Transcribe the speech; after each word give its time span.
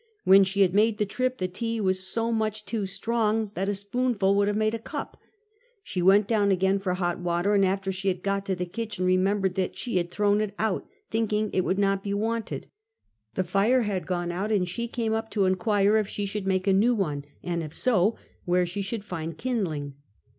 "When 0.25 0.43
she 0.43 0.61
had 0.61 0.73
made 0.73 0.97
the 0.97 1.05
trip 1.05 1.37
the 1.37 1.47
tea 1.47 1.79
was 1.79 1.99
so 2.07 2.31
much 2.31 2.65
too 2.65 2.87
strong 2.87 3.51
that 3.53 3.69
a 3.69 3.73
spoonful 3.75 4.33
would 4.33 4.47
have 4.47 4.57
made 4.57 4.73
a 4.73 4.79
cup. 4.79 5.21
She 5.83 6.01
went 6.01 6.27
down 6.27 6.49
again 6.49 6.79
for 6.79 6.95
hot 6.95 7.19
water, 7.19 7.53
and 7.53 7.63
after 7.63 7.91
she 7.91 8.07
had 8.07 8.23
got 8.23 8.43
to 8.47 8.55
the 8.55 8.65
kitchen 8.65 9.05
remembered 9.05 9.53
that 9.53 9.77
she 9.77 9.97
had 9.97 10.09
thrown 10.09 10.41
it 10.41 10.55
out, 10.57 10.87
thinking 11.11 11.51
it 11.53 11.63
would 11.63 11.77
not 11.77 12.03
be 12.03 12.15
wanted. 12.15 12.65
The 13.35 13.43
fire 13.43 13.83
had 13.83 14.07
gone 14.07 14.31
out, 14.31 14.51
and 14.51 14.67
she 14.67 14.87
came 14.87 15.13
up 15.13 15.29
to 15.29 15.45
inquire 15.45 15.97
if 15.97 16.07
she 16.07 16.25
should 16.25 16.47
make 16.47 16.65
a 16.65 16.73
new 16.73 16.95
one, 16.95 17.23
and 17.43 17.61
if 17.61 17.71
so, 17.75 18.15
where 18.43 18.65
she 18.65 18.81
should 18.81 19.03
find 19.05 19.37
kindling? 19.37 19.93